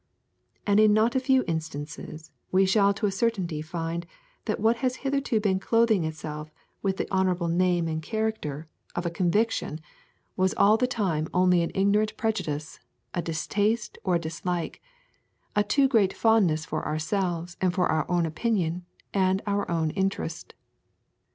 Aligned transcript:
And 0.65 0.79
in 0.79 0.93
not 0.93 1.13
a 1.15 1.19
few 1.19 1.43
instances 1.47 2.31
we 2.51 2.65
shall 2.65 2.91
to 2.95 3.05
a 3.05 3.11
certainty 3.11 3.61
find 3.61 4.07
that 4.45 4.59
what 4.59 4.77
has 4.77 4.95
hitherto 5.05 5.39
been 5.39 5.59
clothing 5.59 6.05
itself 6.05 6.51
with 6.81 6.97
the 6.97 7.07
honourable 7.11 7.49
name 7.49 7.87
and 7.87 8.01
character 8.01 8.67
of 8.95 9.05
a 9.05 9.11
conviction 9.11 9.79
was 10.35 10.55
all 10.55 10.75
the 10.75 10.87
time 10.87 11.27
only 11.35 11.61
an 11.61 11.69
ignorant 11.75 12.17
prejudice, 12.17 12.79
a 13.13 13.21
distaste 13.21 13.99
or 14.03 14.15
a 14.15 14.19
dislike, 14.19 14.81
a 15.55 15.63
too 15.63 15.87
great 15.87 16.13
fondness 16.13 16.65
for 16.65 16.83
ourselves 16.83 17.55
and 17.61 17.71
for 17.75 17.85
our 17.87 18.09
own 18.09 18.25
opinion 18.25 18.87
and 19.13 19.43
our 19.45 19.69
own 19.69 19.91
interest. 19.91 20.55